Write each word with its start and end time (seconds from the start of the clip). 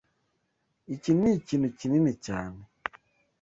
Iki 0.93 1.11
nikintu 1.19 1.67
kinini 1.77 2.13
cyane. 2.25 2.59